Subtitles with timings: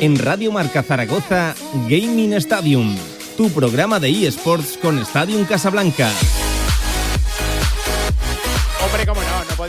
[0.00, 1.54] En Radio Marca Zaragoza,
[1.86, 2.96] Gaming Stadium,
[3.36, 6.08] tu programa de eSports con Stadium Casablanca.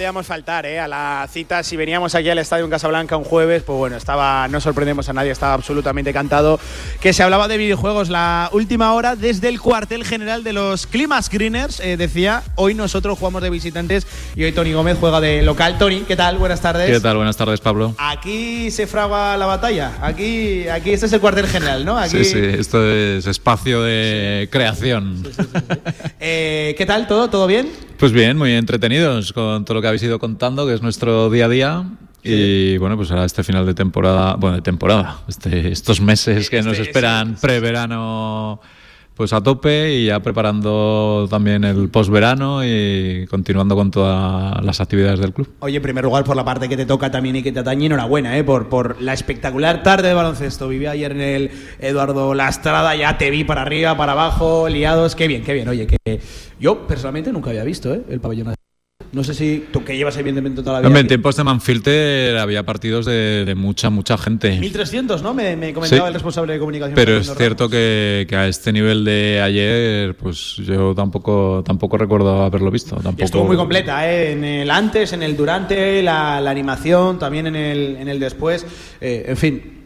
[0.01, 0.79] Podíamos faltar ¿eh?
[0.79, 1.61] a la cita.
[1.61, 5.13] Si veníamos aquí al Estadio en Casablanca un jueves, pues bueno, estaba, no sorprendemos a
[5.13, 6.59] nadie, estaba absolutamente cantado
[6.99, 11.21] que se hablaba de videojuegos la última hora desde el cuartel general de los Clima
[11.21, 11.81] Screeners.
[11.81, 15.77] Eh, decía, hoy nosotros jugamos de visitantes y hoy Tony Gómez juega de local.
[15.77, 16.39] Tony, ¿qué tal?
[16.39, 16.89] Buenas tardes.
[16.89, 17.17] ¿Qué tal?
[17.17, 17.93] Buenas tardes, Pablo.
[17.99, 19.99] Aquí se fragua la batalla.
[20.01, 21.95] Aquí, aquí este es el cuartel general, ¿no?
[21.95, 22.23] Aquí...
[22.23, 25.21] Sí, sí, esto es espacio de creación.
[25.23, 25.59] Sí, sí, sí,
[26.19, 27.05] eh, ¿Qué tal?
[27.05, 27.29] ¿Todo?
[27.29, 27.91] ¿Todo bien?
[28.01, 31.45] Pues bien, muy entretenidos con todo lo que habéis ido contando, que es nuestro día
[31.45, 31.89] a día.
[32.23, 32.31] Sí.
[32.33, 36.59] Y bueno, pues ahora este final de temporada, bueno, de temporada, este, estos meses que
[36.59, 38.59] este, nos esperan sí, preverano
[39.21, 45.19] pues a tope y ya preparando también el posverano y continuando con todas las actividades
[45.19, 45.47] del club.
[45.59, 47.85] Oye, en primer lugar, por la parte que te toca también y que te atañe,
[47.85, 48.43] enhorabuena ¿eh?
[48.43, 50.67] por, por la espectacular tarde de baloncesto.
[50.67, 55.15] Viví ayer en el Eduardo Lastrada, ya te vi para arriba, para abajo, liados.
[55.15, 55.67] Qué bien, qué bien.
[55.67, 56.19] Oye, que
[56.59, 58.01] yo personalmente nunca había visto ¿eh?
[58.09, 58.55] el pabellón
[59.11, 60.87] no sé si tú que llevas evidentemente toda la vida.
[60.87, 64.57] Hombre, en tiempos de Manfilter había partidos de, de mucha, mucha gente.
[64.57, 65.33] 1300, ¿no?
[65.33, 66.95] Me, me comentaba sí, el responsable de comunicación.
[66.95, 72.43] Pero es cierto que, que, a este nivel de ayer, pues yo tampoco, tampoco recuerdo
[72.43, 72.95] haberlo visto.
[72.95, 73.21] Tampoco...
[73.21, 74.31] Y estuvo muy completa, ¿eh?
[74.31, 78.65] En el antes, en el durante, la, la animación, también en el, en el después.
[79.01, 79.80] Eh, en fin,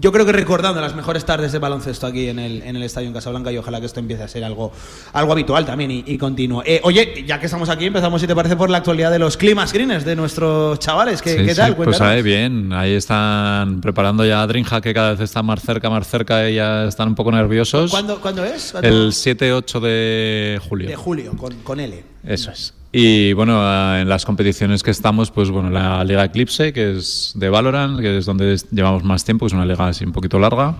[0.00, 3.08] yo creo que recordando las mejores tardes de baloncesto aquí en el, en el Estadio
[3.08, 4.72] en Casablanca y ojalá que esto empiece a ser algo,
[5.12, 6.62] algo habitual también y, y continuo.
[6.64, 9.36] Eh, oye, ya que estamos aquí, empezamos, si te parece, por la actualidad de los
[9.36, 11.20] climas greeners de nuestros chavales.
[11.20, 11.72] ¿Qué, sí, ¿qué tal?
[11.72, 15.60] Sí, pues ahí bien, ahí están preparando ya a Drinja, que cada vez está más
[15.60, 17.90] cerca, más cerca y ya están un poco nerviosos.
[17.90, 18.72] ¿Cuándo, ¿cuándo es?
[18.72, 18.88] ¿Cuándo?
[18.88, 20.88] El 7-8 de julio.
[20.88, 22.02] De julio, con, con L.
[22.24, 22.74] Eso es.
[22.92, 23.54] Y bueno,
[23.96, 28.18] en las competiciones que estamos, pues bueno, la Liga Eclipse, que es de Valorant, que
[28.18, 30.74] es donde llevamos más tiempo, es una liga así un poquito larga.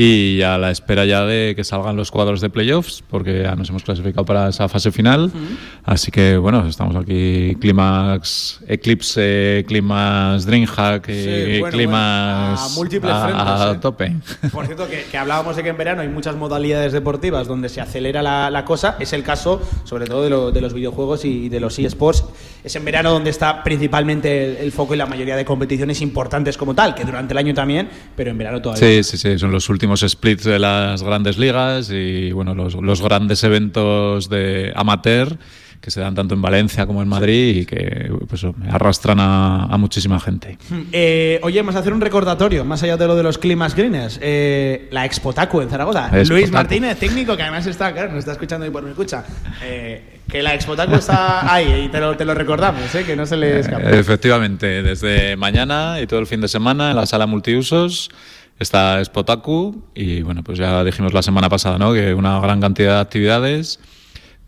[0.00, 3.68] Y a la espera ya de que salgan los cuadros de playoffs, porque ya nos
[3.68, 5.24] hemos clasificado para esa fase final.
[5.24, 5.56] Uh -huh.
[5.82, 13.12] Así que bueno, estamos aquí, Climax Eclipse, Climax Dreamhack, sí, bueno, Climax bueno, a, múltiples
[13.12, 13.78] a, frentes, a ¿eh?
[13.80, 14.16] tope.
[14.52, 17.80] Por cierto, que, que, hablábamos de que en verano hay muchas modalidades deportivas donde se
[17.80, 18.94] acelera la, la cosa.
[19.00, 22.24] Es el caso, sobre todo, de, lo, de los videojuegos y de los eSports.
[22.64, 26.56] Es en verano donde está principalmente el, el, foco y la mayoría de competiciones importantes
[26.56, 29.02] como tal, que durante el año también, pero en verano todavía.
[29.02, 33.02] Sí, sí, sí, son los últimos splits de las grandes ligas y bueno, los, los
[33.02, 35.38] grandes eventos de amateur
[35.80, 39.78] que se dan tanto en Valencia como en Madrid y que pues, arrastran a, a
[39.78, 40.58] muchísima gente.
[40.92, 44.18] Eh, oye, vamos a hacer un recordatorio, más allá de lo de los climas greeners.
[44.20, 46.06] Eh, la Expotacu en Zaragoza.
[46.06, 46.32] Expotacu.
[46.32, 49.24] Luis Martínez, técnico, que además está, claro, nos está escuchando y por mi escucha.
[49.62, 53.04] Eh, que la Expotacu está ahí y te lo, te lo recordamos, ¿eh?
[53.04, 53.90] que no se le escapa.
[53.90, 58.10] Efectivamente, desde mañana y todo el fin de semana en la sala multiusos
[58.58, 61.94] está Spotaku y bueno, pues ya dijimos la semana pasada, ¿no?
[61.94, 63.80] Que una gran cantidad de actividades,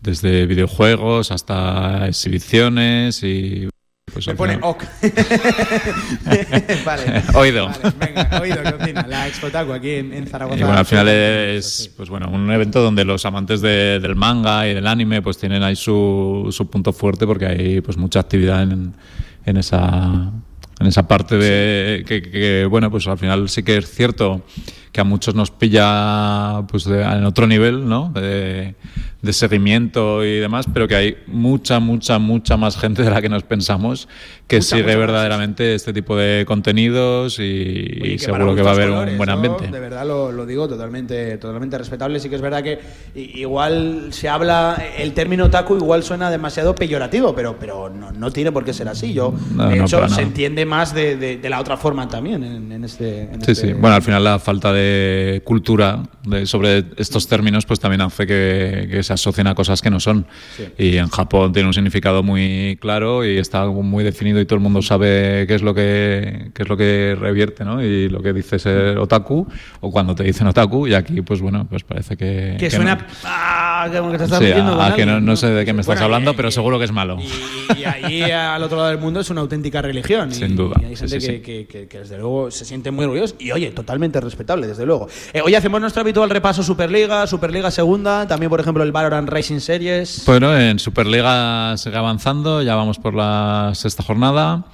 [0.01, 3.70] desde videojuegos hasta exhibiciones y
[4.25, 4.83] pues Me pone OK.
[6.85, 7.23] vale.
[7.33, 7.67] Oído.
[7.67, 9.07] Vale, venga, oído, continúa.
[9.07, 10.59] La Expotaku aquí en, en, Zaragoza.
[10.59, 14.67] Y bueno, al final es pues bueno, un evento donde los amantes de, del manga
[14.67, 18.63] y del anime pues tienen ahí su, su punto fuerte porque hay pues mucha actividad
[18.63, 18.93] en,
[19.45, 20.31] en esa
[20.79, 22.05] en esa parte de sí.
[22.05, 24.43] que, que, bueno pues al final sí que es cierto
[24.91, 28.75] que a muchos nos pilla pues de, en otro nivel no de,
[29.21, 33.29] de, seguimiento y demás pero que hay mucha mucha mucha más gente de la que
[33.29, 34.09] nos pensamos
[34.47, 35.75] que mucha, sigue mucha verdaderamente más.
[35.75, 39.29] este tipo de contenidos y, Oye, y seguro que va a haber colores, un buen
[39.29, 39.67] ambiente.
[39.67, 42.19] De verdad lo, lo, digo totalmente totalmente respetable.
[42.19, 42.79] Sí que es verdad que
[43.15, 48.51] igual se habla el término taco igual suena demasiado peyorativo pero pero no, no tiene
[48.51, 49.13] por qué ser así.
[49.13, 52.43] Yo no, de hecho no, se entiende más de, de, de, la otra forma también
[52.43, 53.67] en, en este en sí este...
[53.67, 53.73] sí.
[53.73, 54.80] Bueno al final la falta de
[55.43, 59.89] cultura de, sobre estos términos pues también hace que, que, se asocien a cosas que
[59.89, 60.25] no son
[60.55, 60.67] sí.
[60.77, 64.63] y en Japón tiene un significado muy claro y está muy definido y todo el
[64.63, 67.83] mundo sabe qué es lo que qué es lo que revierte ¿no?
[67.83, 69.47] y lo que dice ser otaku
[69.81, 72.95] o cuando te dicen otaku y aquí pues bueno pues parece que que, que suena
[72.95, 73.05] no,
[73.83, 75.81] ah, que te estás sí, metiendo a, con que no, no, sé de qué me
[75.81, 78.89] estás bueno, hablando y, pero seguro que es malo y, y ahí al otro lado
[78.89, 81.39] del mundo es una auténtica religión sin y, duda y hay gente sí, sí.
[81.39, 85.07] Que, que, que, desde luego se siente muy orgullosos y oye totalmente respetable desde luego
[85.33, 89.59] eh, hoy hacemos nuestro habitual repaso Superliga Superliga segunda también por ejemplo el Valorant Racing
[89.59, 94.65] Series bueno en Superliga sigue avanzando ya vamos por la sexta jornada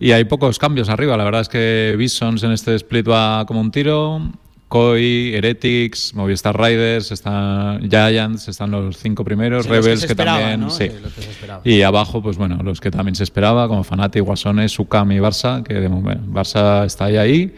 [0.00, 1.16] y hay pocos cambios arriba.
[1.18, 4.22] La verdad es que Bisons en este split va como un tiro.
[4.70, 10.60] Koi, Heretics, Movistar Riders, están Giants, están los cinco primeros, sí, Rebels que, que, también,
[10.60, 10.70] ¿no?
[10.70, 10.88] sí.
[10.88, 15.18] sí y abajo, pues bueno, los que también se esperaba, como Fanati, Guasones, Sucam y
[15.18, 17.54] Barça, que de momento Barça está ahí ahí.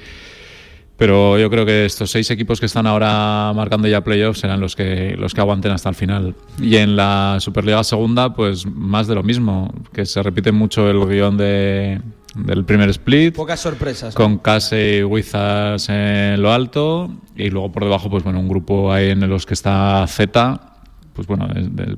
[0.97, 4.75] Pero yo creo que estos seis equipos que están ahora marcando ya playoffs serán los
[4.75, 6.35] que, los que aguanten hasta el final.
[6.63, 11.05] Y en la Superliga Segunda, pues más de lo mismo, que se repite mucho el
[11.07, 12.01] guion de,
[12.35, 13.35] del primer split.
[13.35, 14.15] Pocas sorpresas.
[14.15, 17.11] Con Case y Wizards en lo alto.
[17.37, 20.69] Y luego por debajo, pues bueno, un grupo ahí en los que está Z
[21.13, 21.49] pues bueno,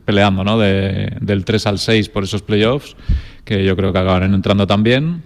[0.05, 0.59] peleando, ¿no?
[0.59, 2.97] De, del 3 al 6 por esos playoffs,
[3.45, 5.23] que yo creo que acabarán entrando también.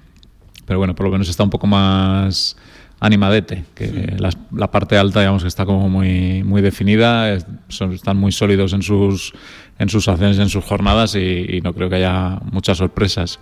[0.67, 2.57] Pero bueno, por lo menos está un poco más
[3.01, 8.73] animadete, que la, parte alta, digamos que está como muy, muy definida, están muy sólidos
[8.73, 9.33] en sus,
[9.79, 13.39] en sus acciones, en sus jornadas y, no creo que haya muchas sorpresas.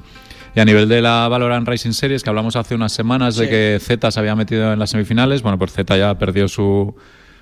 [0.56, 3.78] Y a nivel de la Valorant Racing Series, que hablamos hace unas semanas de que
[3.78, 6.96] Z se había metido en las semifinales, bueno, pues Z ya perdió su,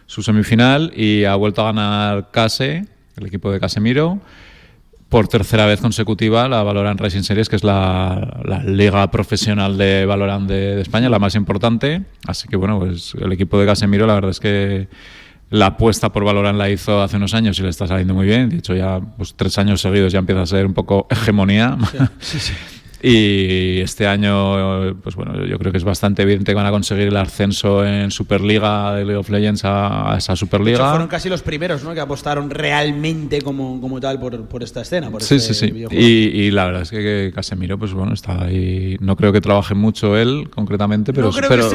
[0.06, 4.20] su semifinal y ha vuelto a ganar Case, el equipo de Casemiro
[5.08, 10.48] por tercera vez consecutiva la Valorant Racing Series, que es la, liga profesional de Valorant
[10.48, 12.02] de, España, la más importante.
[12.26, 14.88] Así que bueno, pues el equipo de Casemiro, la verdad es que
[15.50, 18.48] la apuesta por Valorant la hizo hace unos años y le está saliendo muy bien.
[18.48, 21.78] De hecho, ya pues, tres años seguidos ya empieza a ser un poco hegemonía.
[22.18, 22.52] sí, sí.
[23.06, 27.08] Y este año, pues bueno, yo creo que es bastante evidente que van a conseguir
[27.08, 30.88] el ascenso en Superliga de League of Legends a, esa Superliga.
[30.88, 31.92] fueron casi los primeros, ¿no?
[31.92, 35.10] Que apostaron realmente como, como tal por, por esta escena.
[35.10, 35.94] Por sí, este sí, sí.
[35.94, 38.96] Y, la verdad es que, Casemiro, pues bueno, está ahí.
[39.00, 41.68] No creo que trabaje mucho él concretamente, pero, pero,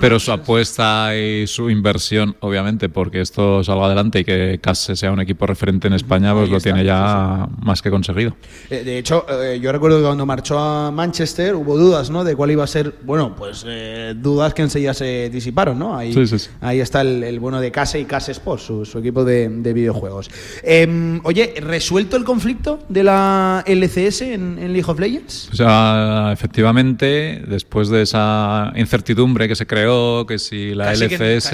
[0.00, 5.12] pero su apuesta y su inversión, obviamente, porque esto salga adelante y que Case sea
[5.12, 8.34] un equipo referente en España, pues lo tiene ya más que conseguido.
[8.70, 12.24] Eh, de hecho, eh, yo recuerdo que cuando marchó a Manchester, hubo dudas, ¿no?
[12.24, 15.96] De cuál iba a ser, bueno, pues eh, dudas que enseguida se disiparon, ¿no?
[15.96, 16.14] Ahí,
[16.60, 20.30] ahí está el, bueno de Case y Case Sports, su, equipo de, videojuegos.
[20.62, 25.48] Em, oye, ¿resuelto el conflicto de la LCS en, League of Legends?
[25.52, 31.52] O sea, efectivamente, después de esa incertidumbre que se creó, que si la LCS...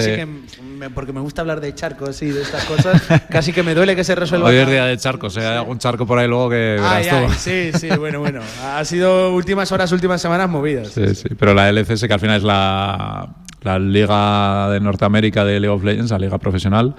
[0.90, 4.04] porque me gusta hablar de charcos y de estas cosas, casi que me duele que
[4.04, 4.48] se resuelva.
[4.48, 7.28] Hoy es día de charcos, hay algún charco por ahí luego que verás todo.
[7.38, 8.40] sí, sí, bueno, bueno.
[8.64, 10.88] Ha sido últimas horas, últimas semanas movidas.
[10.88, 13.28] Sí, sí, pero la LCS, que al final es la,
[13.62, 16.94] la liga de Norteamérica de League of Legends, la liga profesional,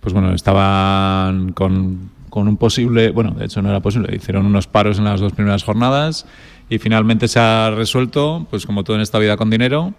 [0.00, 4.66] pues bueno, estaban con, con un posible, bueno, de hecho no era posible, hicieron unos
[4.66, 6.26] paros en las dos primeras jornadas
[6.68, 9.94] y finalmente se ha resuelto, pues como todo en esta vida con dinero.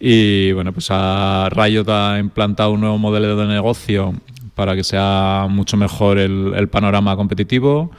[0.00, 4.14] Y bueno, pues a Riot ha implantado un nuevo modelo de negocio
[4.54, 7.90] para que sea mucho mejor el, panorama competitivo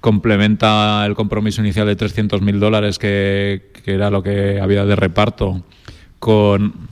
[0.00, 5.62] complementa el compromiso inicial de 300.000 dólares que, era lo que había de reparto
[6.18, 6.88] con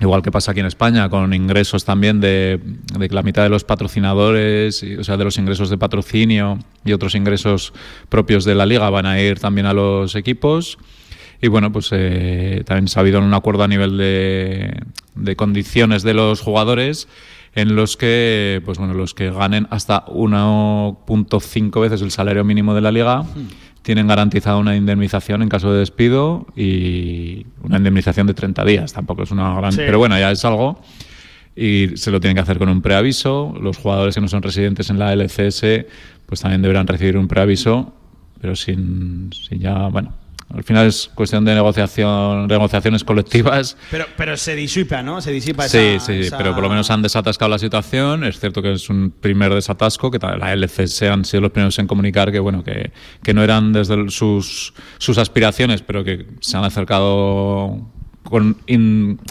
[0.00, 2.60] igual que pasa aquí en España, con ingresos también de,
[2.98, 7.14] de la mitad de los patrocinadores, o sea, de los ingresos de patrocinio y otros
[7.14, 7.72] ingresos
[8.08, 10.78] propios de la liga van a ir también a los equipos.
[11.40, 14.82] Y bueno, pues eh, también se ha habido un acuerdo a nivel de,
[15.14, 17.08] de condiciones de los jugadores
[17.54, 22.82] en los que, pues bueno, los que ganen hasta 1.5 veces el salario mínimo de
[22.82, 23.24] la liga
[23.80, 28.92] tienen garantizada una indemnización en caso de despido y una indemnización de 30 días.
[28.92, 29.74] Tampoco es una gran...
[29.74, 30.82] Pero bueno, ya es algo
[31.56, 33.54] y se lo tienen que hacer con un preaviso.
[33.58, 35.86] Los jugadores que no son residentes en la LCS
[36.26, 37.94] pues también deberán recibir un preaviso,
[38.40, 40.12] pero sin, sin ya, bueno,
[40.54, 43.76] al final es cuestión de negociación, negociaciones colectivas.
[43.90, 45.20] Pero, pero se disipa, ¿no?
[45.20, 48.22] Se disipa esa, Sí, sí, pero por lo menos han desatascado la situación.
[48.24, 51.86] Es cierto que es un primer desatasco, que la LCS han sido los primeros en
[51.86, 52.92] comunicar que, bueno, que,
[53.22, 57.90] que no eran desde sus, sus aspiraciones, pero que se han acercado
[58.22, 58.56] con,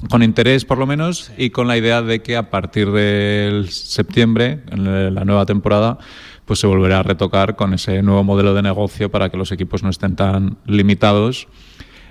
[0.10, 4.62] con, interés por lo menos y con la idea de que a partir del septiembre,
[4.72, 6.00] en la nueva temporada,
[6.46, 9.84] pues se volverá a retocar con ese nuevo modelo de negocio para que los equipos
[9.84, 11.48] no estén tan limitados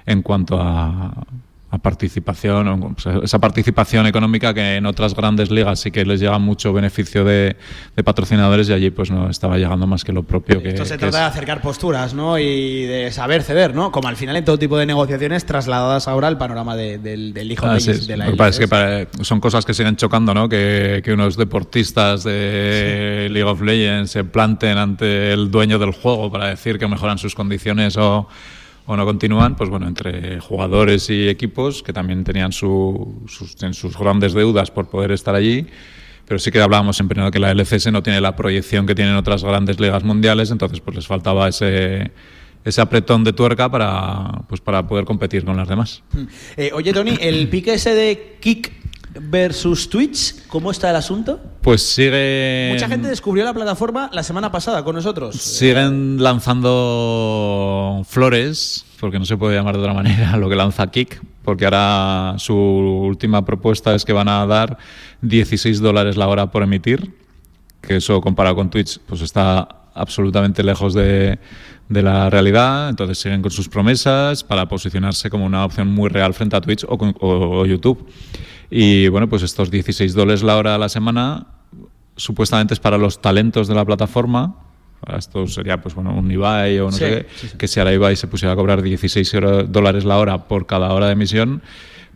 [0.07, 1.27] en cuanto a,
[1.79, 7.25] participación, esa participación económica que en otras grandes ligas sí que les llega mucho beneficio
[7.25, 7.57] de,
[8.05, 11.19] patrocinadores y allí pues no estaba llegando más que lo propio que Esto se trata
[11.19, 12.39] de acercar posturas ¿no?
[12.39, 13.91] y de saber ceder, ¿no?
[13.91, 17.77] Como al final en todo tipo de negociaciones trasladadas ahora al panorama del hijo ah,
[17.77, 20.49] de, la Lo que que son cosas que siguen chocando, ¿no?
[20.49, 26.31] Que, que unos deportistas de League of Legends se planten ante el dueño del juego
[26.31, 28.29] para decir que mejoran sus condiciones o
[28.87, 33.09] o no continúan, pues bueno, entre jugadores y equipos que también tenían sus,
[33.73, 35.67] sus grandes deudas por poder estar allí.
[36.27, 39.15] Pero sí que hablábamos en primero que la LCS no tiene la proyección que tienen
[39.15, 42.13] otras grandes ligas mundiales, entonces pues les faltaba ese,
[42.65, 46.03] ese apretón de tuerca para, pues para poder competir con las demás.
[46.13, 46.25] Hmm.
[46.57, 48.84] Eh, oye, Tony, el pique ese de Kick
[49.21, 51.41] versus Twitch, ¿cómo está el asunto?
[51.61, 52.71] Pues sigue.
[52.73, 55.37] Mucha gente descubrió la plataforma la semana pasada con nosotros.
[55.37, 61.21] Siguen lanzando flores porque no se puede llamar de otra manera lo que lanza Kick,
[61.43, 64.79] porque ahora su última propuesta es que van a dar
[65.23, 67.13] 16 dólares la hora por emitir,
[67.81, 71.39] que eso comparado con Twitch pues está absolutamente lejos de,
[71.89, 76.35] de la realidad, entonces siguen con sus promesas para posicionarse como una opción muy real
[76.35, 78.09] frente a Twitch o, o YouTube.
[78.71, 81.47] Y bueno, pues estos 16 dólares la hora a la semana
[82.17, 84.57] supuestamente es para los talentos de la plataforma.
[85.17, 88.27] Esto sería, pues bueno, un Ibai o no sé qué, que si ahora Ibai se
[88.27, 89.33] pusiera a cobrar 16
[89.69, 91.61] dólares la hora por cada hora de emisión,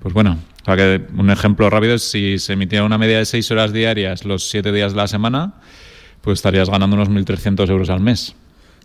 [0.01, 3.51] pues bueno, para que un ejemplo rápido es si se emitiera una media de 6
[3.51, 5.55] horas diarias los 7 días de la semana,
[6.23, 8.35] pues estarías ganando unos 1.300 euros al mes.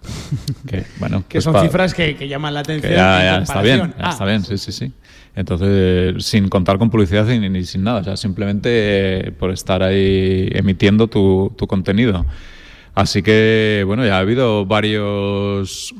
[0.67, 2.93] que, bueno, que pues son cifras que, llaman la atención.
[2.93, 4.91] ya, está bien, ah, está bien, sí, sí, sí.
[5.35, 8.69] Entonces, sin contar con publicidad ni, sin nada, o sea, simplemente
[9.27, 12.25] eh, por estar ahí emitiendo tu, contenido.
[12.93, 15.95] Así que, bueno, ya ha habido varios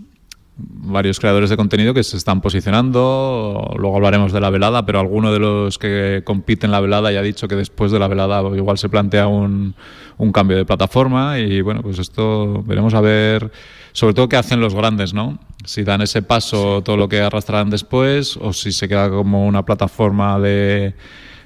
[0.56, 3.74] varios creadores de contenido que se están posicionando.
[3.76, 7.24] Luego hablaremos de la velada, pero alguno de los que compiten la velada ya ha
[7.24, 9.74] dicho que después de la velada igual se plantea un,
[10.18, 11.40] un cambio de plataforma.
[11.40, 13.52] Y bueno, pues esto veremos a ver,
[13.94, 15.40] sobre todo qué hacen los grandes, ¿no?
[15.66, 19.64] Si dan ese paso todo lo que arrastrarán después o si se queda como una
[19.66, 20.94] plataforma de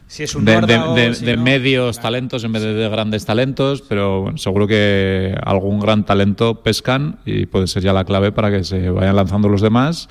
[0.08, 7.20] de, medios talentos en vez de, grandes talentos, pero seguro que algún gran talento pescan
[7.26, 10.08] y puede ser ya la clave para que se vayan lanzando los demás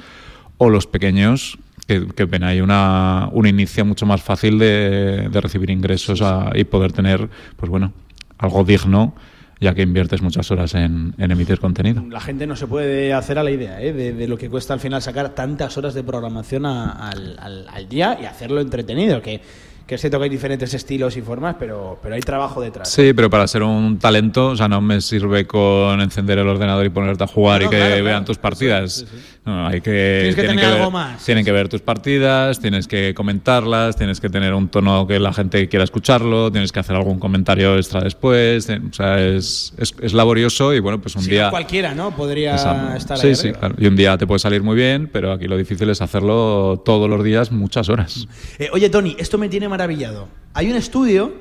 [0.59, 5.71] o los pequeños que, que ven ahí una, un inicio mucho más fácil de, recibir
[5.71, 6.23] ingresos
[6.55, 7.93] y poder tener, pues bueno,
[8.39, 9.15] algo digno
[9.61, 12.05] ya que inviertes muchas horas en, emitir contenido.
[12.11, 13.93] La gente no se puede hacer a la idea ¿eh?
[13.93, 18.27] de, lo que cuesta al final sacar tantas horas de programación al, al, día y
[18.27, 19.41] hacerlo entretenido, que
[19.87, 22.91] que es cierto que hay diferentes estilos y formas, pero, pero hay trabajo detrás.
[22.91, 26.85] Sí, pero para ser un talento, o sea, no me sirve con encender el ordenador
[26.85, 29.07] y ponerte a jugar y que vean tus partidas.
[29.47, 31.25] Hay que, tienes que tener que algo más.
[31.25, 35.33] Tienen que ver tus partidas, tienes que comentarlas, tienes que tener un tono que la
[35.33, 38.69] gente quiera escucharlo, tienes que hacer algún comentario extra después.
[38.69, 41.51] O sea, es, es, laborioso y bueno, pues un día.
[41.51, 42.11] cualquiera, ¿no?
[42.15, 43.77] Podría estar Sí, sí, claro.
[43.79, 47.09] Y un día te puede salir muy bien, pero aquí lo difícil es hacerlo todos
[47.09, 48.27] los días, muchas horas.
[48.59, 50.29] Eh, oye, Tony, esto me tiene maravillado.
[50.55, 51.33] Hay un estudio,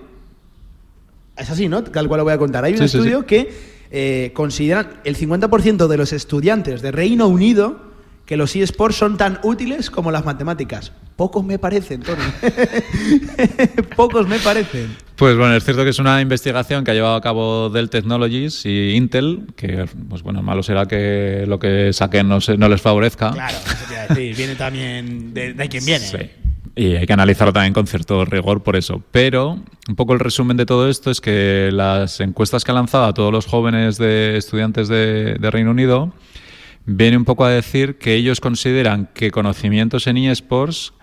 [1.36, 1.84] es así, ¿no?
[1.84, 2.64] Tal cual lo voy a contar.
[2.66, 3.50] Hay un estudio que
[3.90, 7.95] eh, consideran el 50% de los estudiantes de Reino Unido
[8.26, 10.92] que los eSports son tan útiles como las matemáticas.
[11.16, 12.24] Pocos me parecen, Tony.
[13.96, 14.96] Pocos me parecen.
[15.16, 18.66] Pues bueno, es cierto que es una investigación que ha llevado a cabo Dell Technologies
[18.66, 23.32] y Intel, que pues bueno, malo será que lo que saquen no, no les favorezca.
[23.32, 26.06] Claro, eso decir, viene también de, de quien viene.
[26.06, 26.18] Sí.
[26.76, 29.02] Y hay que analizarlo también con cierto rigor por eso.
[29.12, 33.06] Pero un poco el resumen de todo esto es que las encuestas que ha lanzado
[33.06, 36.12] a todos los jóvenes de estudiantes de, Reino Unido
[36.86, 40.94] viene un poco a decir que ellos consideran que conocimientos en eSports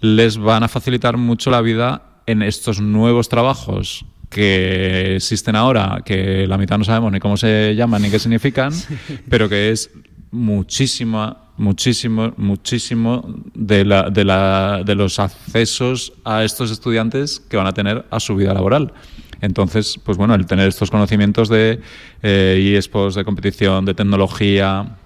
[0.00, 6.46] les van a facilitar mucho la vida en estos nuevos trabajos que existen ahora, que
[6.46, 8.72] la mitad no sabemos ni cómo se llaman ni qué significan,
[9.28, 9.90] pero que es
[10.30, 17.66] muchísima muchísimo, muchísimo de, la, de, la, de los accesos a estos estudiantes que van
[17.66, 18.92] a tener a su vida laboral.
[19.40, 21.80] Entonces, pues bueno, el tener estos conocimientos de
[22.22, 24.97] eh, eSports, de competición, de tecnología,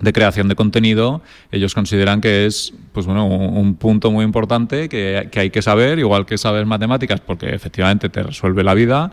[0.00, 5.28] de creación de contenido, ellos consideran que es pues bueno, un, punto muy importante que,
[5.30, 9.10] que, hay que saber, igual que saber matemáticas, porque efectivamente te resuelve la vida,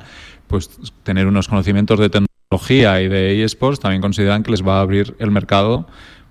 [0.48, 0.70] pues
[1.04, 5.16] tener unos conocimientos de tecnología y de eSports también consideran que les va a abrir
[5.20, 5.88] el mercado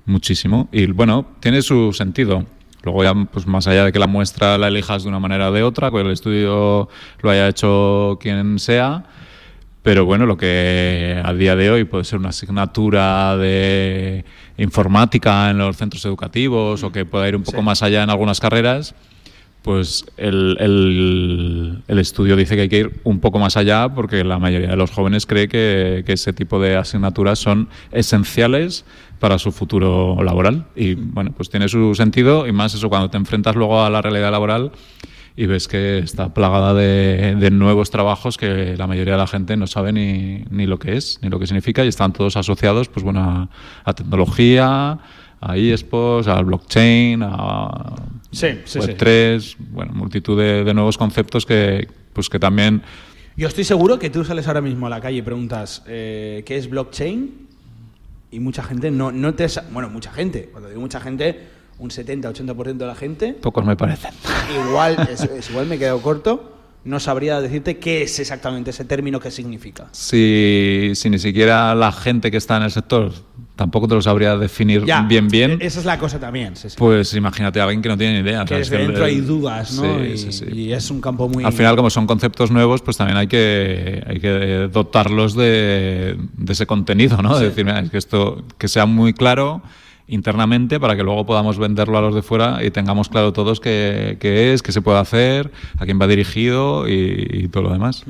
[0.07, 0.69] muchísimo.
[0.73, 2.45] Y bueno, tiene su sentido.
[2.83, 5.53] Luego ya, pues más allá de que la muestra la elijas de una manera o
[5.53, 6.89] de otra, que el estudio
[7.23, 9.05] lo haya hecho quien sea,
[9.85, 14.25] pero bueno, lo que a día de hoy puede ser una asignatura de
[14.57, 18.41] informática en los centros educativos o que pueda ir un poco más allá en algunas
[18.41, 18.95] carreras,
[19.61, 20.57] pues el,
[21.87, 24.77] el, estudio dice que hay que ir un poco más allá porque la mayoría de
[24.77, 28.87] los jóvenes cree que, que ese tipo de asignaturas son esenciales
[29.21, 30.65] para su futuro laboral.
[30.75, 34.01] Y bueno, pues tiene su sentido y más eso cuando te enfrentas luego a la
[34.01, 34.73] realidad laboral
[35.37, 39.67] y ves que está plagada de, nuevos trabajos que la mayoría de la gente no
[39.67, 43.03] sabe ni, ni, lo que es, ni lo que significa y están todos asociados pues
[43.03, 43.49] bueno,
[43.85, 44.99] a, tecnología,
[45.41, 47.97] a eSports, al blockchain, a
[48.33, 52.83] Web3, bueno, multitud de, nuevos conceptos que, pues que también...
[53.37, 56.57] Yo estoy seguro que tú sales ahora mismo a la calle y preguntas eh, ¿qué
[56.57, 57.45] es blockchain?
[58.35, 59.47] y mucha gente no, no te...
[59.73, 61.41] Bueno, mucha gente, cuando digo mucha gente,
[61.79, 63.33] un 70-80% de la gente...
[63.35, 64.13] Pocos me parecen.
[64.69, 66.53] Igual, es, igual me he quedado corto,
[66.85, 69.89] no sabría decirte qué es exactamente ese término, qué significa.
[69.93, 73.13] Si, si ni siquiera la gente que está en el sector
[73.57, 75.53] tampoco te lo sabría definir Ya, bien bien.
[75.53, 76.57] e- Esa es la cosa también.
[76.57, 76.77] sí, sí.
[76.79, 78.45] Pues imagínate a alguien que no tiene ni idea.
[78.45, 79.99] que dentro hay dudas, ¿no?
[80.17, 81.45] Sí, y, es un campo muy.
[81.45, 86.53] Al final, como son conceptos nuevos, pues también hay que, hay que dotarlos de, de
[86.53, 87.39] ese contenido, ¿no?
[87.39, 89.63] De decir, mira, es que esto que sea muy claro
[90.07, 94.19] internamente para que luego podamos venderlo a los de fuera y tengamos claro todos qué,
[94.21, 98.05] qué es, qué se puede hacer, a quién va dirigido y, todo lo demás.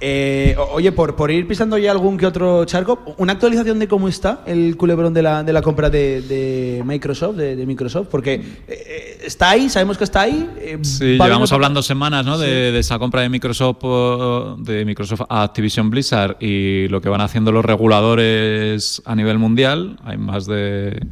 [0.00, 4.08] Eh, oye, por, por ir pisando ya algún que otro charco, una actualización de cómo
[4.08, 8.34] está el culebrón de la, de la compra de, de Microsoft, de, Microsoft, porque
[8.66, 10.48] eh, está ahí, sabemos que está ahí.
[10.58, 12.38] eh, Sí, va llevamos hablando semanas ¿no?
[12.38, 17.20] de, de esa compra de Microsoft de Microsoft a Activision Blizzard y lo que van
[17.20, 19.98] haciendo los reguladores a nivel mundial.
[20.04, 21.06] Hay más de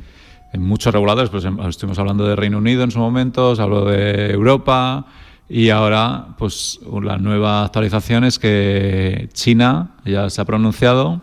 [0.54, 4.30] muchos reguladores, pues em- estuvimos hablando de Reino Unido en su momento, se habló de
[4.32, 5.06] Europa
[5.48, 11.20] y ahora pues la nueva actualización es que China ya se ha pronunciado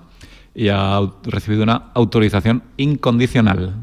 [0.58, 3.76] y ha recibido una autorización incondicional.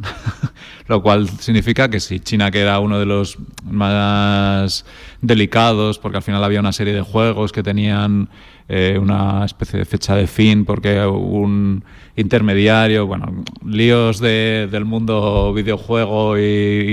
[0.89, 4.85] Lo cual significa que si China, que era uno de los más
[5.23, 8.29] delicados, porque al final había una serie de juegos que tenían
[8.69, 11.85] eh, una especie de fecha de fin, porque un
[12.17, 16.43] intermediario, bueno, líos de- del mundo videojuego y,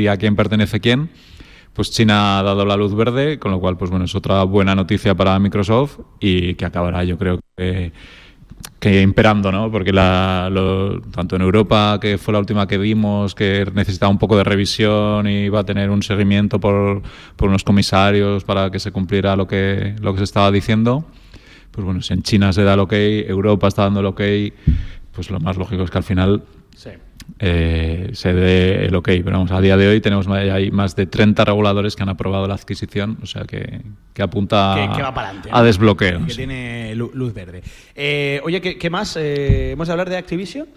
[0.01, 1.09] y a quién pertenece quién,
[1.73, 4.75] pues China ha dado la luz verde, con lo cual, pues bueno, es otra buena
[4.75, 7.93] noticia para Microsoft y que acabará, yo creo que
[8.79, 9.71] que imperando, ¿no?
[9.71, 10.51] Porque la,
[11.11, 15.27] tanto en Europa, que fue la última que vimos, que necesitaba un poco de revisión
[15.27, 17.01] y iba a tener un seguimiento por,
[17.35, 21.05] por unos comisarios para que se cumpliera lo que, lo que se estaba diciendo,
[21.71, 24.21] pues bueno, si en China se da el ok, Europa está dando el ok,
[25.11, 26.43] pues lo más lógico es que al final
[26.75, 26.89] Sí.
[27.39, 29.07] Eh, se dé el ok.
[29.23, 32.47] Pero vamos, a día de hoy tenemos hay más de 30 reguladores que han aprobado
[32.47, 33.81] la adquisición, o sea que,
[34.13, 35.49] que apunta Que, que va para adelante.
[35.51, 36.25] a desbloqueo.
[36.25, 37.61] Que tiene lu- luz verde.
[37.95, 39.15] Eh, oye, ¿qué, qué más?
[39.19, 40.67] Eh, ¿Hemos de hablar de Activision?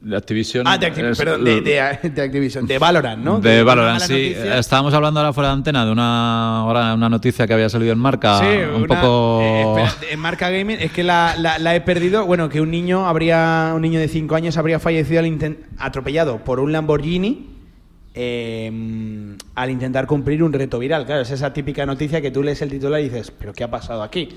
[0.00, 0.66] De Activision.
[0.68, 2.66] Ah, de, Acti- es- perdón, de, de- de Activision.
[2.66, 3.40] De Valorant, ¿no?
[3.40, 4.12] De Valorant, sí.
[4.12, 4.58] noticia.
[4.58, 7.98] Estábamos hablando ahora fuera de antena de una, ahora una noticia que había salido en
[7.98, 8.40] marca.
[8.40, 9.40] Sí, un una- poco.
[9.40, 12.26] eh, espera, en marca gaming es que la, la- la he perdido.
[12.26, 16.60] Bueno, que un niño habría, un niño de 5 años habría fallecido al atropellado por
[16.60, 17.46] un Lamborghini
[18.14, 21.06] eh, al intentar cumplir un reto viral.
[21.06, 23.70] Claro, es esa típica noticia que tú lees el titular y dices, ¿pero qué ha
[23.70, 24.28] pasado aquí?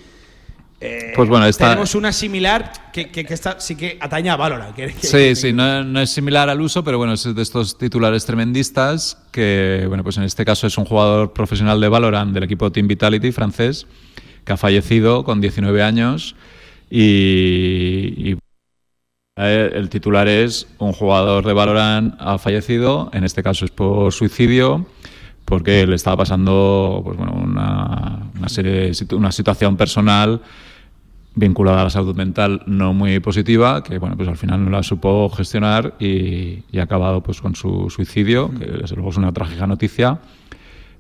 [0.85, 4.35] Eh, Pues bueno, esta- tenemos una similar que, que, que esta sí que atañe a
[4.35, 4.75] Valorant.
[4.75, 8.25] que- Sí, sí, no, no es similar al uso, pero bueno, es de estos titulares
[8.25, 12.71] tremendistas que, bueno, pues en este caso es un jugador profesional de Valorant del equipo
[12.71, 13.87] Team Vitality francés
[14.43, 16.35] que ha fallecido con 19 años
[16.89, 18.37] y, y
[19.37, 24.11] eh, el titular es un jugador de Valorant ha fallecido, en este caso es por
[24.13, 24.85] suicidio,
[25.45, 30.41] porque le estaba pasando pues bueno, una, una serie una situación personal
[31.35, 34.83] vinculada a la salud mental no muy positiva, que bueno, pues al final no la
[34.83, 39.31] supo gestionar y, y ha acabado pues con su suicidio, que desde luego es una
[39.31, 40.19] trágica noticia.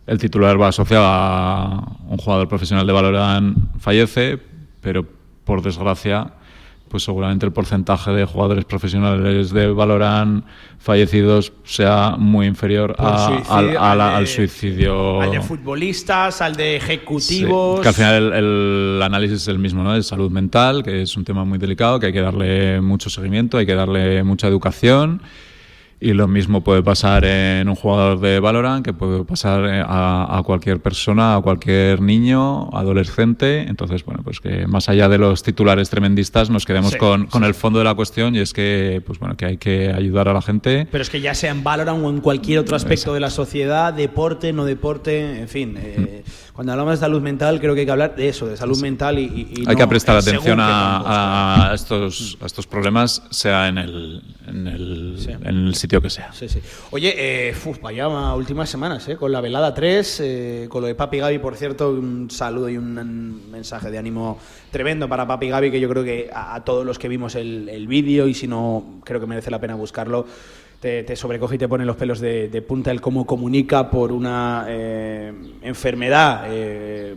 [0.05, 4.39] El titular va asociado a un jugador profesional de Valorant fallece,
[4.81, 5.05] pero
[5.45, 6.33] por desgracia,
[6.93, 10.45] pues seguramente el porcentaje de jugadores profesionales de Valorant
[10.77, 15.21] fallecidos sea muy inferior Por a- suicidio, al, de- suicidio.
[15.21, 17.79] Al de futbolistas, al de Sí, ejecutivos.
[17.81, 18.33] que al final el,
[18.97, 19.93] el análisis es el mismo, ¿no?
[19.93, 23.57] De salud mental, que es un tema muy delicado, que hay que darle mucho seguimiento,
[23.57, 25.19] hay que darle mucha educación.
[26.05, 30.37] Y lo mismo puede pasar en un jugador de Valorant, que puede pasar eh, a,
[30.37, 33.61] a cualquier persona, a cualquier niño, adolescente.
[33.61, 37.45] Entonces, bueno, pues que más allá de los titulares tremendistas, nos quedemos Sí, con, con
[37.45, 40.33] el fondo de la cuestión y es que, pues bueno, que hay que ayudar a
[40.33, 40.87] la gente.
[40.91, 43.93] Pero es que ya sea en Valorant o en cualquier otro aspecto de la sociedad,
[43.93, 45.75] deporte, no deporte, en fin.
[45.79, 48.79] eh, cuando hablamos de salud mental, creo que hay que hablar de eso, de salud
[48.81, 49.23] mental y.
[49.23, 54.21] y- y Hay no que prestar atención a, estos, a estos problemas, sea en el,
[54.47, 55.31] en el, Sí.
[55.31, 56.31] en el sitio que sea.
[56.33, 56.59] Sí, sí.
[56.91, 59.15] Oye, eh, uf, vaya últimas semanas, ¿eh?
[59.15, 62.77] Con la velada 3, eh, con lo de Papi Gaby, por cierto, un saludo y
[62.77, 64.39] un, mensaje de ánimo
[64.71, 67.69] tremendo para Papi Gaby, que yo creo que a, a todos los que vimos el,
[67.69, 70.25] el vídeo, y si no, creo que merece la pena buscarlo,
[70.79, 74.11] te, te sobrecoge y te pone los pelos de, de punta el cómo comunica por
[74.11, 76.45] una eh, enfermedad.
[76.49, 77.15] eh,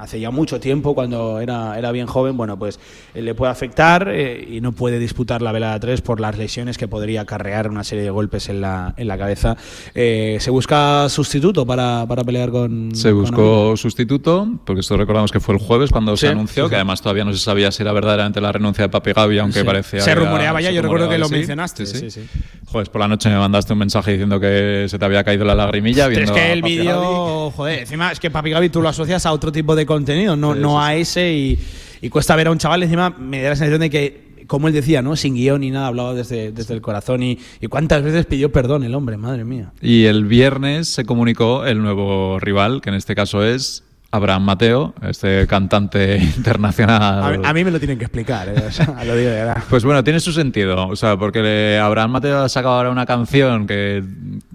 [0.00, 2.80] hace ya mucho tiempo, cuando era, era bien joven, bueno, pues
[3.14, 6.88] le puede afectar eh, y no puede disputar la velada 3 por las lesiones que
[6.88, 9.56] podría acarrear una serie de golpes en la, en la cabeza.
[9.94, 12.94] Eh, ¿Se busca sustituto para, para pelear con...
[12.94, 16.68] Se con buscó sustituto, porque esto recordamos que fue el jueves cuando Sí, se anunció,
[16.68, 19.60] que además todavía no se sabía si era verdaderamente la renuncia de Papi Gaby, aunque
[19.60, 19.64] Sí.
[19.66, 20.00] parecía.
[20.00, 21.34] Se rumoreaba ya, yo recuerdo que lo sí.
[21.34, 22.10] mencionaste, Sí, sí.
[22.10, 22.40] sí, sí.
[22.66, 25.54] Jueves por la noche me mandaste un mensaje diciendo que se te había caído la
[25.54, 26.06] lagrimilla.
[26.08, 29.50] Es que el vídeo, joder, encima es que Papi Gaby tú lo asocias a otro
[29.50, 31.58] tipo de contenido, no, no a ese y,
[32.02, 34.74] y cuesta ver a un chaval, encima me da la sensación de que como él
[34.74, 35.14] decía, ¿no?
[35.14, 38.82] Sin guion ni nada, hablaba desde, desde el corazón y, y cuántas veces pidió perdón
[38.82, 39.72] el hombre, madre mía.
[39.80, 44.94] Y el viernes se comunicó el nuevo rival, que en este caso es Abraham Mateo,
[45.02, 47.44] este cantante internacional.
[47.44, 48.64] A, mí me lo tienen que explicar, ¿eh?
[48.68, 49.62] o sea, lo digo de verdad.
[49.70, 53.66] Pues bueno, tiene su sentido, o sea, porque Abraham Mateo ha sacado ahora una canción
[53.66, 54.02] que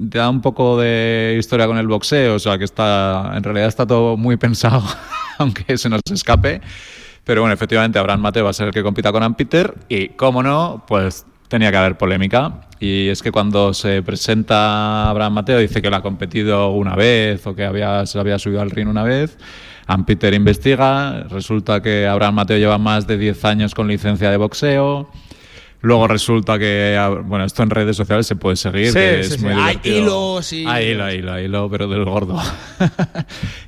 [0.10, 3.68] te da un poco de historia con el boxeo, o sea, que está, en realidad
[3.68, 4.84] está todo muy pensado,
[5.38, 6.62] aunque se nos escape.
[7.26, 10.44] Pero bueno, efectivamente, Abraham Mateo va a ser el que compita con Peter y, cómo
[10.44, 12.62] no, pues tenía que haber polémica.
[12.80, 17.46] Y es que cuando se presenta Abraham Mateo, dice que lo ha competido una vez
[17.48, 19.38] o que había, se había subido al ring una vez.
[20.06, 25.10] Peter investiga, resulta que Abraham Mateo lleva más de 10 años con licencia de boxeo.
[25.86, 28.88] Luego resulta que, ah, bueno, esto en redes sociales se puede seguir.
[28.88, 29.46] Sí, que sí, es sí.
[29.46, 32.42] muy Hay hilos y- Hay hilo, hilo, hilo, pero del gordo.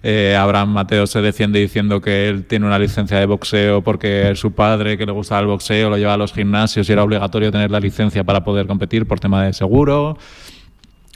[0.03, 4.53] Eh, Abraham Mateo se defiende diciendo que él tiene una licencia de boxeo porque su
[4.53, 7.71] padre, que le gustaba el boxeo, lo llevaba a los gimnasios y era obligatorio tener
[7.71, 10.17] la licencia para poder competir por tema de seguro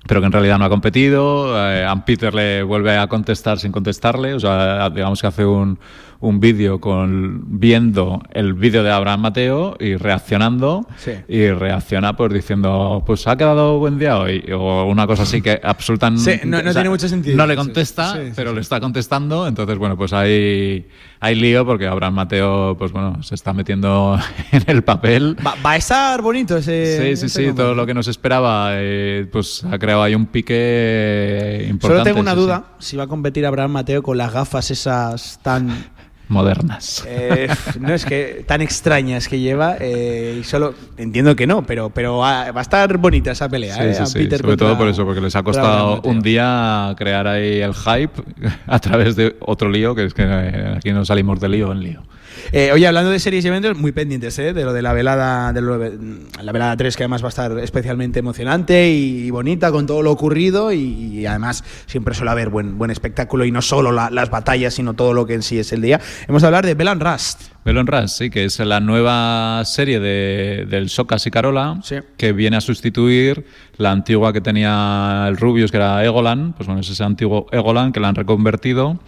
[0.08, 1.56] pero que en realidad no ha competido.
[1.72, 5.78] Eh, Ann Peter le vuelve a contestar sin contestarle, o sea, digamos que hace un,
[6.20, 11.12] un vídeo con viendo el vídeo de Abraham Mateo y reaccionando Sí.
[11.28, 15.60] y reacciona pues diciendo pues ha quedado buen día hoy o una cosa así que
[15.64, 17.36] absolutamente Sí, no- no tiene mucho sentido.
[17.38, 20.86] no le contesta sí, pero le está contestando entonces bueno pues hay
[21.24, 24.20] hay lío porque Abraham Mateo pues bueno se está metiendo
[24.52, 26.98] en el papel Va, va a estar bonito ese.
[26.98, 30.26] Sí, sí, ese sí, todo lo que nos esperaba, eh, pues ha creado ahí un
[30.26, 31.88] pique importante.
[31.88, 35.40] Solo tengo una sí, duda si va a competir Abraham Mateo con las gafas esas
[35.44, 35.70] tan.
[36.32, 37.04] Modernas.
[37.08, 37.48] eh,
[37.80, 42.17] no es que tan extrañas que lleva eh, y solo entiendo que no pero pero
[42.17, 44.88] va, va a estar bonita esa pelea Sí, eh, sí, a sí, sobre todo por
[44.88, 48.22] eso, porque les ha costado un día crear ahí el hype
[48.67, 51.82] a través de otro lío, que es que eh, aquí no salimos de lío en
[51.82, 52.04] lío.
[52.52, 54.54] Eh, oye, hablando de series y eventos, muy pendientes ¿eh?
[54.54, 55.98] de lo de la velada, de lo de-
[56.41, 60.12] la velada 3, que además va a estar especialmente emocionante y, bonita con todo lo
[60.12, 64.30] ocurrido y, y además siempre suele haber buen, buen espectáculo y no solo la- las
[64.30, 66.00] batallas, sino todo lo que en sí es el día.
[66.28, 67.41] Hemos de hablar de Belan Rust.
[67.63, 71.98] Melon Rush, sí, que es la nueva serie de, del Socas y Carola, Sí.
[72.17, 73.46] que viene a sustituir
[73.78, 77.91] la antigua que tenía el Rubius, que era Egolan, pues bueno, es ese antiguo Egolan
[77.91, 79.00] que la han reconvertido.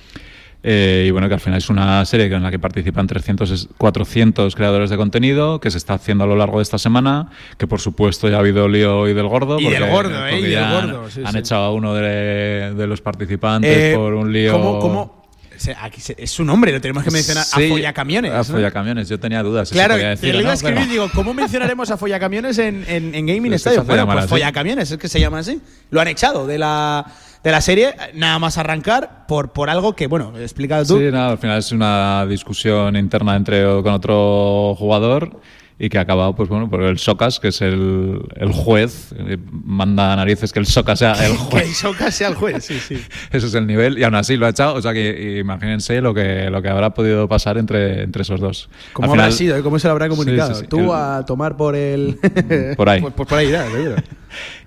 [0.64, 3.68] Eh, y bueno, que al final es una serie en la que participan 300, es-
[3.78, 7.68] 400 creadores de contenido, que se está haciendo a lo largo de esta semana, que
[7.68, 9.60] por supuesto ya ha habido lío hoy del gordo.
[9.60, 10.40] Y del gordo, ¿eh?
[10.40, 11.38] Y del gordo, han, sí, han sí.
[11.40, 14.54] echado a uno de, de los participantes Eh, por un lío...
[14.54, 14.80] ¿Cómo?
[14.80, 15.24] cómo?
[15.56, 17.44] Se- aquí se- es su nombre, lo tenemos que mencionar.
[17.46, 18.32] Sí, a Follacamiones.
[18.34, 18.44] A.
[18.44, 19.70] Follacamiones, yo tenía dudas.
[19.70, 22.84] si Claro, te decir lo iba a escribir pero- digo, ¿cómo mencionaremos a Follacamiones en,
[22.88, 23.84] en, en Gaming Es que Stadium?
[23.86, 24.26] se Bueno, pues.
[24.30, 25.62] Follacamiones, es que se llama así.
[25.92, 27.06] Lo han echado de la,
[27.44, 30.98] de la serie, nada más arrancar, por, por algo que, bueno, explícalo tú.
[30.98, 35.40] Sí, nada, al final es una discusión interna entre con otro jugador
[35.80, 39.38] y que ha acabado, pues bueno, por el Socas, que es el, el juez, eh,
[39.52, 41.70] manda narices que el Socas sea el que juez.
[41.72, 42.96] hizo casi al juez, sí, sí.
[43.32, 44.76] Ese es el nivel, y aún así lo ha echado.
[44.76, 48.70] O sea que imagínense lo que, lo que habrá podido pasar entre, entre esos dos.
[48.94, 49.58] ¿Cómo Al habrá final- sido?
[49.58, 49.64] eh?
[49.64, 50.50] ¿Cómo se lo habrá comunicado?
[50.54, 50.68] Sí, sí, sí.
[50.68, 52.18] Tú El- a tomar por el...
[52.78, 53.02] Por ahí.
[53.02, 53.96] Pues por ahí, ya, seguro.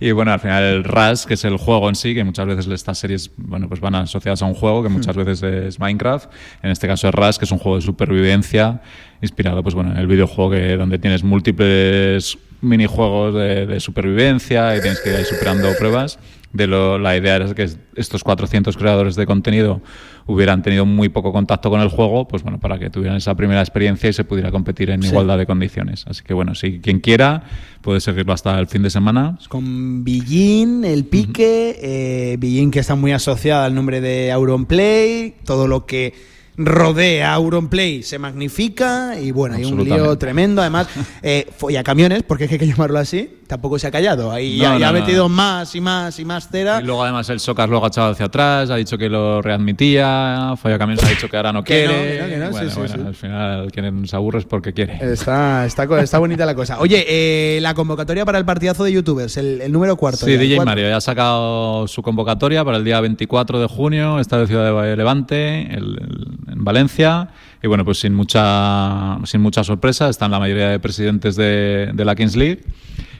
[0.00, 2.66] Y bueno, al final el RAS, que es el juego en sí, que muchas veces
[2.66, 6.30] estas series bueno, pues van asociadas a un juego, que muchas veces es Minecraft.
[6.62, 8.80] En este caso es RAS, que es un juego de supervivencia
[9.22, 15.00] inspirado pues bueno, en el videojuego donde tienes múltiples minijuegos de, de supervivencia y tienes
[15.00, 16.18] que ir ahí superando pruebas.
[16.56, 19.80] De lo, la idea era que estos 400 creadores de contenido
[20.26, 23.60] hubieran tenido muy poco contacto con el juego, pues bueno, para que tuvieran esa primera
[23.60, 25.08] experiencia y se pudiera competir en Sí.
[25.08, 26.04] igualdad de condiciones.
[26.06, 27.44] Así que bueno, si quien quiera
[27.82, 29.38] puede seguirlo hasta el fin de semana.
[29.48, 35.68] Con Billín, el pique, eh, Billín que está muy asociada al nombre de Auronplay, todo
[35.68, 36.14] lo que
[36.58, 40.60] rodea a Auronplay se magnifica y bueno, hay un lío tremendo.
[40.62, 40.88] Además,
[41.22, 41.46] eh,
[41.84, 44.32] camiones, porque es que hay que llamarlo así, tampoco se ha callado.
[44.32, 46.80] Ahí No, ya, no, ya ha metido más y más y más cera.
[46.80, 50.54] Y luego además el Socas luego ha echado hacia atrás, ha dicho que lo readmitía,
[50.60, 52.22] Falla Camiones ha dicho que ahora no quiere.
[52.42, 54.98] al final quien se aburre es porque quiere.
[55.12, 56.78] Está, está, bonita la cosa.
[56.80, 60.24] Oye, eh, la convocatoria para el partidazo de youtubers, el, el número cuarto.
[60.26, 60.64] Sí, ya, DJ.
[60.64, 64.82] Mario ya ha sacado su convocatoria para el día 24 de junio, está de Ciudad
[64.82, 67.28] de Levante, el- el- en Valencia.
[67.62, 72.04] Y bueno, pues sin mucha, sin mucha sorpresa, están la mayoría de presidentes de, de
[72.04, 72.62] la Kings League.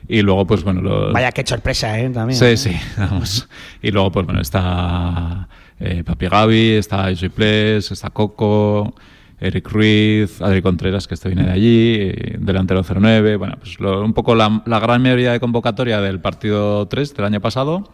[0.08, 2.08] Y luego, pues bueno, los, Vaya, qué sorpresa, ¿eh?
[2.10, 2.38] También.
[2.38, 2.56] Sí, ¿eh?
[2.56, 3.48] sí, vamos.
[3.82, 5.48] Y luego, pues bueno, está
[5.80, 8.94] eh, Papi Gaby, está Joy Ples, está Coco,
[9.40, 13.36] Eric Ruiz, Adri Contreras, que este viene de allí, delantero 09.
[13.36, 17.24] Bueno, pues lo- un poco la, la gran mayoría de convocatoria del partido 3 del
[17.26, 17.90] año pasado.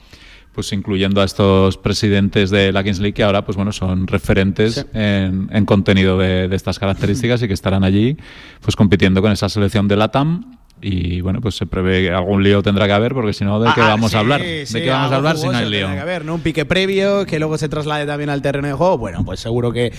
[0.54, 4.86] Pues incluyendo a estos presidentes de la Kings League que ahora pues bueno son referentes
[4.92, 8.16] en, en, contenido de, de, estas características y que estarán allí
[8.60, 12.60] pues compitiendo con esa selección de LATAM y bueno, pues se prevé que algún lío
[12.60, 14.40] tendrá que haber, porque si no, ¿de qué Ah, vamos sí, a hablar?
[14.40, 15.86] sí, ¿De qué vamos a hablar si no hay lío?
[15.86, 16.34] que haber, ¿no?
[16.34, 18.98] Un pique previo que luego se traslade también al terreno de juego.
[18.98, 19.92] Bueno, pues seguro que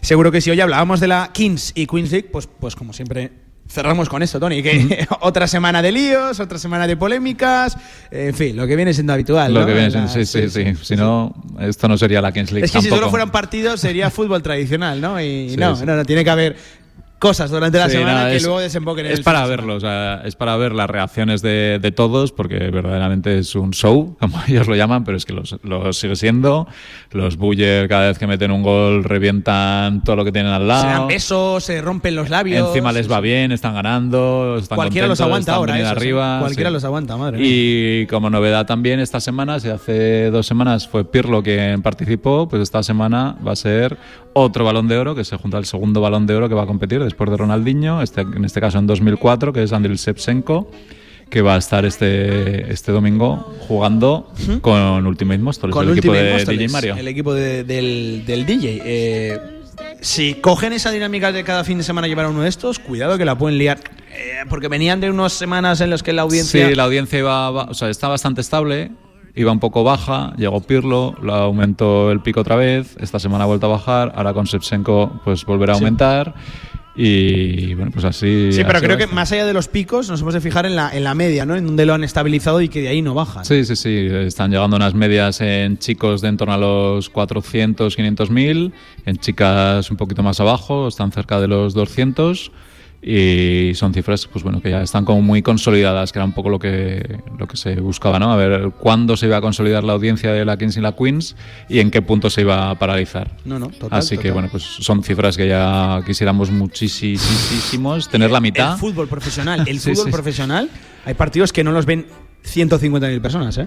[0.00, 3.32] seguro que si hoy hablábamos de la Kings y Queens League, pues, pues como siempre
[3.68, 7.76] cerramos con esto, Tony, que otra semana de líos, otra semana de polémicas,
[8.10, 9.52] en fin, lo que viene siendo habitual.
[9.52, 9.66] Lo ¿no?
[9.66, 10.64] que viene siendo, sí, sí, sí.
[10.82, 13.00] Si no, esto no sería la Kings League Es que si tampoco.
[13.00, 15.20] solo fueran partidos sería fútbol tradicional, ¿no?
[15.20, 15.84] Y Sí, no, sí.
[15.84, 16.56] no, no, tiene que haber
[17.18, 19.50] cosas durante la Sí, semana nada, que es- luego desemboquen en Es el para fin
[19.50, 23.54] de verlo, o sea, es para ver las reacciones de, de todos, porque verdaderamente es
[23.54, 26.66] un show, como ellos lo llaman, pero es que los- lo sigue siendo.
[27.10, 30.80] Los Buller, cada vez que meten un gol, revientan todo lo que tienen al semana.
[30.80, 31.06] Se dan lado.
[31.08, 32.68] besos, se rompen los labios.
[32.68, 35.84] Encima les va bien, están ganando, están Cualquiera los aguanta están ahora, ¿eh?
[35.86, 36.38] arriba.
[36.40, 36.74] Cualquiera sí.
[36.74, 37.38] los aguanta, madre.
[37.40, 42.62] Y como novedad también esta semana, si hace dos semanas fue Pirlo quien participó, pues
[42.62, 43.96] esta semana va a ser
[44.38, 46.66] otro balón de oro, que se junta al segundo balón de oro que va a
[46.66, 50.70] competir después de Ronaldinho, este, en este caso en 2004, que es Andriy Shevchenko
[51.30, 56.44] que va a estar este, este domingo jugando con Ultimate Monsters, con el equipo Ultimate
[56.56, 56.96] DJ Mario.
[56.96, 58.80] El equipo de- del, del DJ.
[58.82, 59.38] Eh,
[60.00, 63.18] si cogen esa dinámica de cada fin de semana llevar a uno de estos, cuidado
[63.18, 63.78] que la pueden liar.
[64.10, 66.66] Eh, porque venían de unas semanas en las que la audiencia.
[66.70, 68.90] Sí, la audiencia iba, ba- o sea, está bastante estable,
[69.38, 73.46] iba un poco baja, llegó Pirlo, lo aumentó el pico otra vez, esta semana ha
[73.46, 76.34] vuelto a bajar, ahora con Shevchenko pues volverá a aumentar
[76.96, 79.14] y bueno, pues así Sí, pero así creo que esto.
[79.14, 81.54] más allá de los picos, nos hemos de fijar en la, en la media, ¿no?
[81.54, 83.44] En donde lo han estabilizado y que de ahí no bajan.
[83.44, 87.94] Sí, sí, sí, están llegando unas medias en chicos de en torno a los 400,
[87.94, 88.72] 500 mil,
[89.06, 92.50] en chicas un poquito más abajo, están cerca de los 200
[93.00, 96.48] y son cifras pues bueno que ya están como muy consolidadas, que era un poco
[96.50, 98.32] lo que lo que se buscaba, ¿no?
[98.32, 101.36] A ver cuándo se iba a consolidar la audiencia de la Kings y la Queens
[101.68, 103.30] y en qué punto se iba a paralizar.
[103.44, 103.98] No, no, total.
[103.98, 108.72] Así que bueno, pues son cifras que ya quisiéramos muchísimos tener la mitad.
[108.74, 109.64] El fútbol profesional.
[109.66, 110.12] El Sí, fútbol sí.
[110.12, 110.70] profesional,
[111.04, 112.06] hay partidos que no los ven
[112.56, 113.66] 150.000 personas, ¿eh?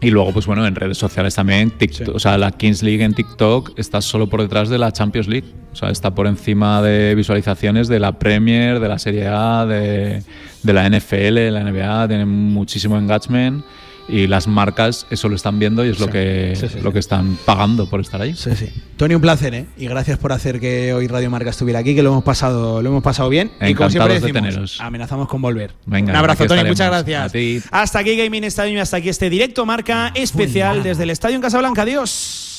[0.00, 2.12] Y luego, pues bueno, en redes sociales también, TikTok, Sí.
[2.14, 5.46] o sea, la Kings League en TikTok está solo por detrás de la Champions League.
[5.72, 10.22] O sea, está por encima de visualizaciones de la Premier, de la Serie A, de,
[10.62, 13.62] de la NFL, de la NBA, tienen muchísimo engagement
[14.10, 16.80] y las marcas eso lo están viendo y es lo que Sí, sí, sí.
[16.82, 18.34] lo que están pagando por estar ahí.
[18.34, 18.68] Sí, sí.
[18.96, 19.66] Tony, un placer, ¿eh?
[19.78, 22.88] Y gracias por hacer que hoy Radio Marca estuviera aquí, que lo hemos pasado, lo
[22.90, 23.48] hemos pasado bien.
[23.48, 24.80] y como Encantados siempre de decimos, teneros.
[24.80, 25.72] amenazamos con volver.
[25.86, 26.70] Venga, un abrazo, Tony, estaremos.
[26.76, 27.24] muchas gracias.
[27.24, 27.62] A ti.
[27.70, 31.42] Hasta aquí Gaming Stadium y hasta aquí este directo Marca especial desde el Estadio en
[31.42, 31.82] Casablanca.
[31.82, 32.49] Adiós.